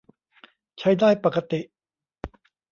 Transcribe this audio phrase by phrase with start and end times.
[0.79, 1.59] ใช้ได้ปกติ